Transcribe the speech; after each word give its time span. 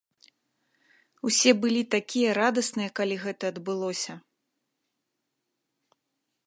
Усе 1.29 1.51
былі 1.65 1.83
такія 1.97 2.29
радасныя, 2.41 2.89
калі 2.99 3.15
гэта 3.25 3.43
адбылося! 3.55 4.19